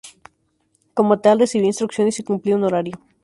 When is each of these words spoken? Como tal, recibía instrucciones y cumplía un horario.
Como 0.95 1.19
tal, 1.19 1.39
recibía 1.41 1.67
instrucciones 1.67 2.17
y 2.17 2.23
cumplía 2.23 2.55
un 2.55 2.63
horario. 2.63 2.93